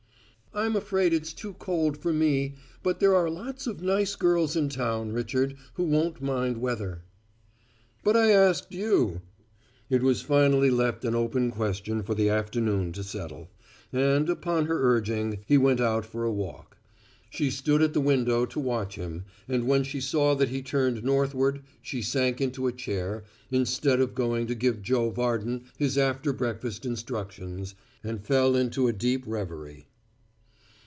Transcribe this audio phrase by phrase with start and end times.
[0.53, 4.67] "I'm afraid it's too cold for me, but there are lots of nice girls in
[4.67, 7.03] town, Richard, who won't mind weather."
[8.03, 9.21] "But I asked you!"
[9.89, 13.49] It was finally left an open question for the afternoon to settle;
[13.93, 16.75] and, upon her urging, he went out for a walk.
[17.29, 21.01] She stood at the window to watch him, and, when she saw that he turned
[21.01, 26.33] northward, she sank into a chair, instead of going to give Joe Varden his after
[26.33, 27.73] breakfast instructions,
[28.03, 29.87] and fell into a deep reverie.